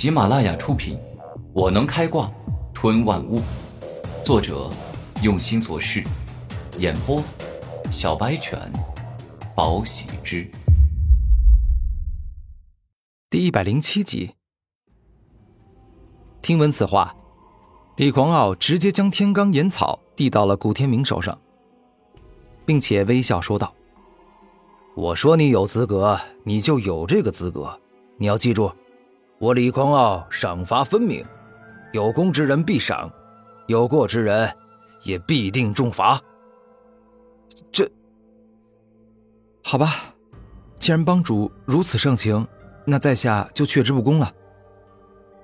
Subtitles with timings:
[0.00, 0.96] 喜马拉雅出品，
[1.52, 2.32] 《我能开挂
[2.72, 3.36] 吞万物》，
[4.24, 4.70] 作者
[5.22, 6.02] 用心做事，
[6.78, 7.22] 演播
[7.90, 8.58] 小白犬，
[9.54, 10.50] 宝喜之，
[13.28, 14.30] 第一百零七集。
[16.40, 17.14] 听闻此话，
[17.98, 21.38] 李狂傲直接将天罡岩草递到了古天明手上，
[22.64, 23.70] 并且微笑说道
[24.96, 27.78] ：“我说你有资格，你就有这个资格。
[28.16, 28.72] 你要记住。”
[29.40, 31.24] 我李狂傲赏罚分明，
[31.94, 33.10] 有功之人必赏，
[33.68, 34.54] 有过之人
[35.02, 36.20] 也必定重罚。
[37.72, 37.90] 这，
[39.64, 40.14] 好吧，
[40.78, 42.46] 既然帮主如此盛情，
[42.84, 44.30] 那在下就却之不恭了。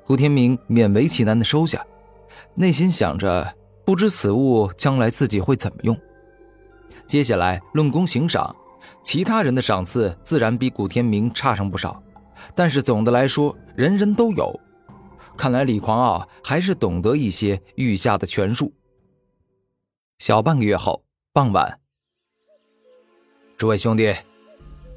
[0.04, 1.82] 古天明勉为其难的收下，
[2.54, 3.50] 内心想着，
[3.86, 5.98] 不知此物将来自己会怎么用。
[7.06, 8.54] 接下来论功行赏，
[9.02, 12.02] 其他人的赏赐自然比古天明差上不少。
[12.54, 14.58] 但是总的来说，人人都有。
[15.36, 18.72] 看来李狂傲还是懂得一些御下的权术。
[20.18, 21.78] 小半个月后傍晚，
[23.58, 24.14] 诸位兄弟，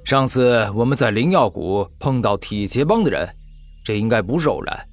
[0.06, 3.28] 上次我们在灵药谷碰到体劫帮的人，
[3.84, 4.88] 这应该不是偶然。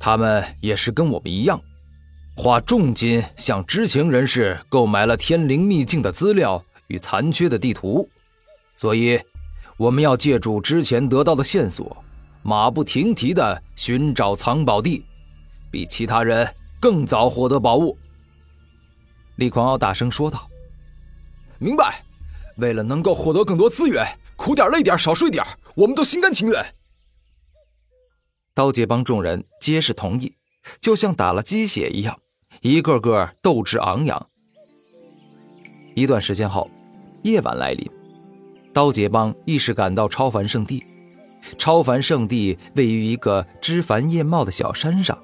[0.00, 1.60] 他们也是跟我们一样，
[2.36, 8.08] 花重金向知情人士购买了天灵秘境的资料与残缺的地图，
[8.74, 9.20] 所以。
[9.78, 11.96] 我们要借助之前得到的线索，
[12.42, 15.04] 马不停蹄的寻找藏宝地，
[15.70, 17.96] 比其他人更早获得宝物。
[19.36, 20.50] 李狂傲大声说道
[21.58, 22.02] ：“明白。
[22.56, 24.04] 为了能够获得更多资源，
[24.34, 25.44] 苦点累点少睡点，
[25.76, 26.74] 我们都心甘情愿。”
[28.52, 30.34] 刀姐帮众人皆是同意，
[30.80, 32.18] 就像打了鸡血一样，
[32.62, 34.28] 一个个斗志昂扬。
[35.94, 36.68] 一段时间后，
[37.22, 37.88] 夜晚来临。
[38.78, 40.84] 刀杰帮亦是赶到超凡圣地，
[41.58, 45.18] 超凡圣地位于一个枝繁叶茂的小山上，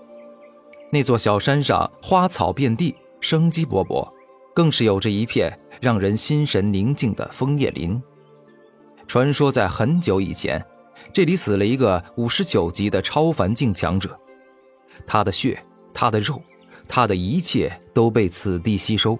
[0.90, 4.12] 那座小山上花草遍地，生机勃勃，
[4.56, 8.02] 更是有着一片让人心神宁静的枫叶林。
[9.06, 10.60] 传说在很久以前，
[11.12, 14.18] 这里死了一个五十九级的超凡境强者，
[15.06, 16.42] 他的血、他的肉、
[16.88, 19.16] 他的一切都被此地吸收，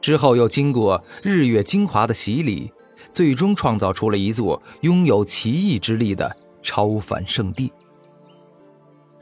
[0.00, 2.70] 之后又经过日月精华的洗礼。
[3.12, 7.72] 最终创造出了一座拥有奇异之力的超凡圣地。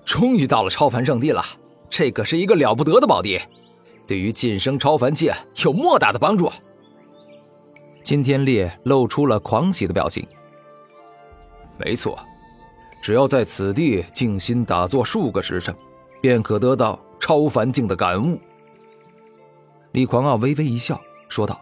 [0.04, 1.42] 终于到了超凡圣地了，
[1.88, 3.40] 这可是一个了不得的宝地，
[4.06, 5.34] 对于晋升超凡界
[5.64, 6.50] 有莫大的帮助。
[8.02, 10.26] 金天烈露出了狂喜的表情。
[11.78, 12.18] 没错，
[13.02, 15.74] 只要在此地静心打坐数个时辰，
[16.20, 18.38] 便可得到超凡境的感悟。
[19.92, 21.58] 李狂傲微微一笑，说道：“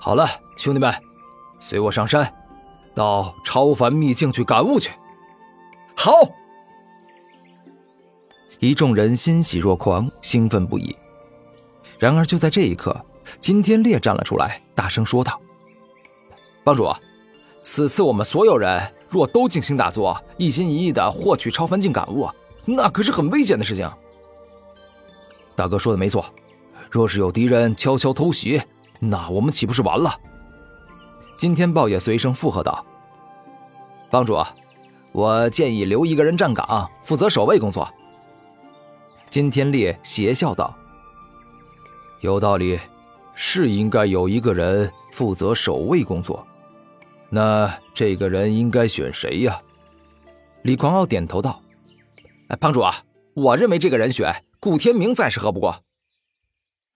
[0.00, 0.26] 好了，
[0.56, 0.92] 兄弟们。”
[1.58, 2.32] 随我上山，
[2.94, 4.90] 到超凡秘境去感悟去。
[5.96, 6.12] 好！
[8.58, 10.96] 一众人欣喜若狂，兴奋不已。
[11.98, 12.94] 然而就在这一刻，
[13.40, 15.40] 金天烈站了出来，大声说道
[16.64, 16.90] ：“帮主，
[17.62, 22.28] 此次我们所有人若都静心打坐，一心一意的获取超凡境感悟，
[22.64, 23.90] 那可是很危险的事情。”
[25.56, 26.24] 大哥说的没错，
[26.90, 28.62] 若是有敌人悄悄偷袭，
[29.00, 30.18] 那我们岂不是完了？
[31.36, 32.84] 金天豹也随声附和道
[34.10, 34.42] ：“帮主，
[35.12, 37.88] 我建议留一个人站岗，负责守卫工作。”
[39.28, 40.74] 金天烈邪笑道
[42.22, 42.80] ：“有道理，
[43.34, 46.46] 是应该有一个人负责守卫工作。
[47.28, 49.60] 那这个人应该选谁呀？”
[50.62, 51.60] 李狂傲点头道
[52.48, 52.94] ：“哎，帮主啊，
[53.34, 55.82] 我认为这个人选顾天明再适合不过。”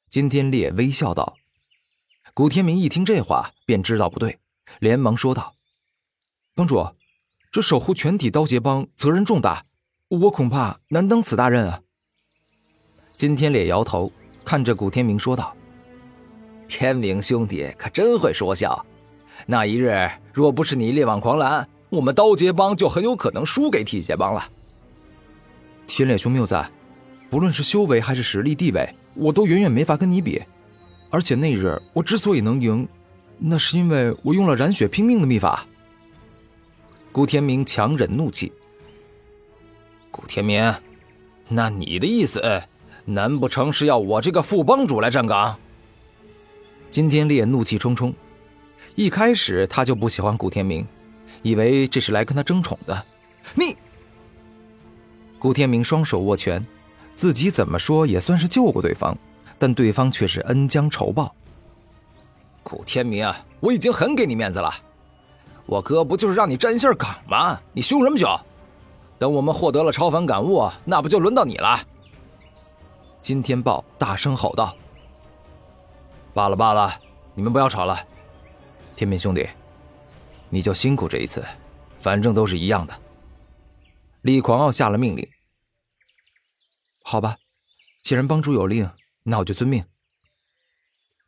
[0.08, 1.36] 金天烈微笑道。
[2.40, 4.38] 古天明一听这话，便知道不对，
[4.78, 5.52] 连忙说道
[6.56, 6.82] ：“帮主，
[7.52, 9.62] 这守护全体刀劫帮责任重大，
[10.08, 11.82] 我恐怕难当此大任啊。”
[13.18, 14.10] 金天烈摇头，
[14.42, 15.54] 看着古天明说道
[16.66, 18.86] ：“天明兄弟可真会说笑，
[19.44, 24.50] 那一日若不是你力挽狂澜，我们刀劫帮就很有可能输给体劫帮了。
[25.86, 26.72] 天烈兄谬赞，
[27.28, 30.42] 不论是修为还是实力地位，我都远远没法跟你比。”
[31.10, 32.88] 而且那日我之所以能赢，
[33.38, 35.66] 那是因为我用了染血拼命的秘法。
[37.12, 38.52] 古天明强忍怒气。
[40.10, 40.72] 古天明，
[41.48, 42.62] 那你的意思，
[43.04, 45.58] 难不成是要我这个副帮主来站岗？
[46.88, 48.14] 金天烈怒气冲冲，
[48.94, 50.86] 一开始他就不喜欢古天明，
[51.42, 53.04] 以为这是来跟他争宠的。
[53.54, 53.76] 你，
[55.38, 56.64] 古天明双手握拳，
[57.14, 59.16] 自己怎么说也算是救过对方。
[59.60, 61.32] 但对方却是恩将仇报。
[62.62, 63.30] 古天明，
[63.60, 64.72] 我已经很给你面子了，
[65.66, 67.60] 我哥不就是让你站一下岗吗？
[67.74, 68.26] 你凶什么凶？
[69.18, 71.78] 等我们获得了超凡感悟，那不就轮到你了？
[73.20, 74.74] 金天豹大声吼道
[76.32, 76.90] ：“罢了罢了，
[77.34, 77.98] 你们不要吵了。
[78.96, 79.46] 天明兄弟，
[80.48, 81.44] 你就辛苦这一次，
[81.98, 82.94] 反正都是一样的。”
[84.22, 85.28] 李狂傲下了命令。
[87.04, 87.36] 好吧，
[88.02, 88.90] 既然帮主有令，
[89.22, 89.84] 那我就遵命。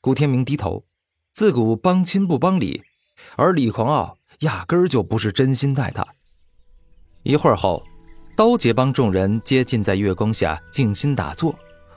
[0.01, 0.85] 古天明低头，
[1.33, 2.83] 自古帮亲不帮理，
[3.37, 6.07] 而李狂傲压根儿就不是真心待他。
[7.23, 7.83] 一会儿后，
[8.37, 11.55] 刀杰帮众人接近在月光下静心打坐。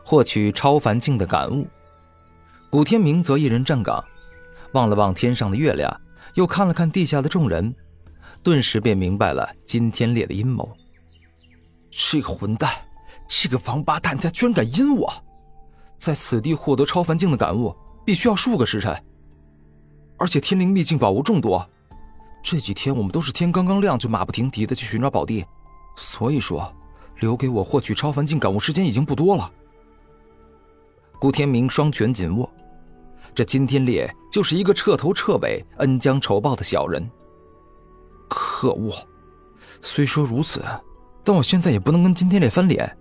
[0.08, 1.68] 获取超凡境的感悟，
[2.70, 4.06] 古天明则一人站岗，
[4.74, 6.02] 望了望天上的月亮，
[6.36, 7.76] 又看了看地下的众人，
[8.44, 10.72] 顿时便明白了金天烈的阴谋。
[11.90, 12.70] 这个混蛋，
[13.28, 15.12] 这个王八蛋，他居然敢阴我！
[15.98, 18.96] 在此地获得超凡境的感悟，必须要数个时辰，
[20.18, 21.68] 而且天灵秘境宝物众多。
[22.44, 25.44] 这几天我们都是天刚刚亮就马不停蹄的去寻找宝地，
[25.96, 26.72] 所以说，
[27.20, 29.52] 留给我获取超凡境感悟时间已经不多了。
[31.20, 32.48] 顾天明双拳紧握，
[33.34, 37.10] 这金天烈就是一个彻头彻尾恩将仇报的小人。
[38.30, 38.94] 可恶！
[39.82, 40.64] 虽说如此，
[41.24, 42.98] 但我现在也不能跟金天烈翻脸，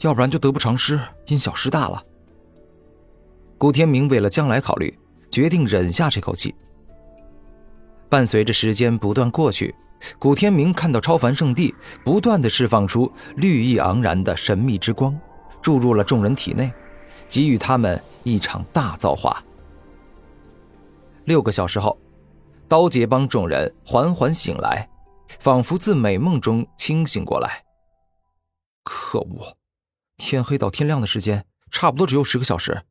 [0.00, 2.02] 要不然就得不偿失，因小失大了。
[3.56, 4.96] 顾天明为了将来考虑，
[5.30, 6.54] 决定忍下这口气。
[8.08, 9.74] 伴随着时间不断过去，
[10.18, 11.74] 古天明看到超凡圣地
[12.04, 15.18] 不断的释放出绿意盎然的神秘之光，
[15.60, 16.72] 注入了众人体内。
[17.28, 19.44] 给予他们一场大造化。
[21.24, 21.98] 六个小时后，
[22.66, 24.88] 刀杰帮众人缓缓醒来，
[25.38, 27.62] 仿佛自美梦中清醒过来。
[28.82, 29.54] 可恶，
[30.18, 32.82] 天黑到天亮的时间差不多只有十个小时。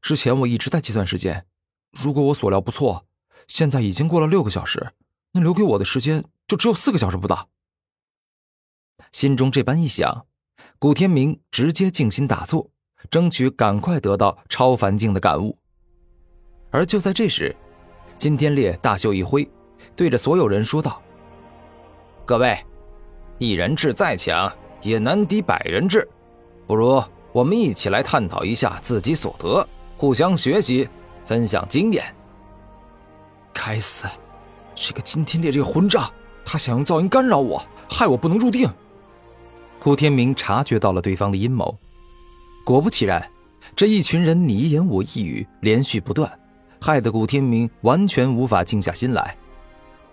[0.00, 1.44] 之前我一直在计算时间，
[1.90, 3.06] 如果我所料不错，
[3.46, 4.92] 现在已经过了六个小时，
[5.32, 7.50] 那留给我的时间就只有四个小时不到。
[9.12, 10.26] 心中这般一想，
[10.78, 12.70] 古天明直接静心打坐。
[13.10, 15.56] 争取赶快得到超凡境的感悟。
[16.70, 17.56] 而就在这时，
[18.18, 19.50] 金天烈大袖一挥，
[19.96, 21.02] 对着所有人说道
[22.26, 22.62] ：“各位，
[23.38, 26.06] 一人智再强，也难敌百人智。
[26.70, 27.02] 不如
[27.32, 30.88] 我们一起来探讨一下自己所得，互相学习，
[31.26, 32.04] 分享经验。”
[33.52, 34.06] 该死，
[34.76, 36.08] 这个金天烈这个混账，
[36.44, 38.70] 他想用噪音干扰我，害我不能入定。
[39.80, 41.76] 顾天明察觉到了对方的阴谋。
[42.64, 43.28] 果不其然，
[43.74, 46.30] 这一群人你一言我一语，连续不断，
[46.80, 49.36] 害得古天明完全无法静下心来。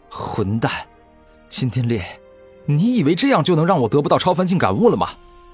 [0.10, 0.72] 混蛋，
[1.50, 2.04] 金天烈，
[2.66, 5.12] 你以为这样就能让我得不到超凡境感悟了吗？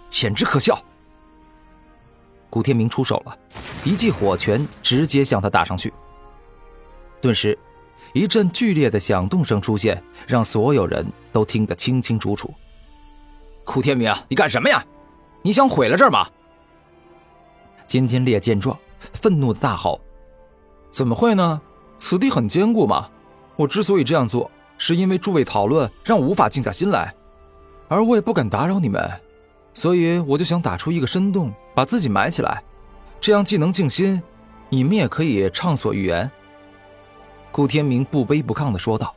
[0.09, 0.81] 简直可笑！
[2.53, 3.35] 古天明出手了，
[3.83, 5.91] 一记火拳直接向他打上去。
[7.19, 7.57] 顿时，
[8.13, 12.53] 一阵剧烈的响动声出现，让所有人都听得清清楚楚。
[13.63, 14.85] 古天明，你干什么呀？
[15.41, 16.29] 你想毁了这儿吗？
[17.87, 18.77] 金天烈见状，
[19.13, 19.99] 愤怒的大吼
[20.93, 21.59] ：“怎么会呢？
[21.97, 23.09] 此地很坚固嘛！
[23.55, 27.11] 我之所以这样做，是因为诸位讨论让我无法静下心来，
[27.87, 29.11] 而我也不敢打扰你们，
[29.73, 32.63] 所以我就想打出一个深洞，把自己埋起来，
[33.19, 34.21] 这样既能静心，
[34.69, 36.29] 你们也可以畅所欲言。”
[37.51, 39.15] 顾天明不卑不亢的说道。